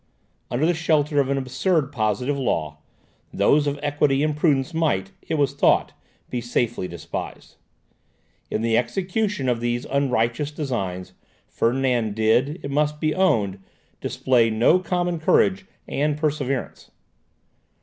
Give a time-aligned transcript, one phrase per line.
[0.49, 2.79] Under the shelter of an absurd positive law,
[3.31, 5.93] those of equity and prudence might, it was thought,
[6.31, 7.55] be safely despised.
[8.49, 11.13] In the execution of these unrighteous designs,
[11.45, 13.59] Ferdinand did, it must be owned,
[13.99, 16.89] display no common courage and perseverance.